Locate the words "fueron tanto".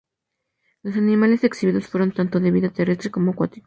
1.87-2.39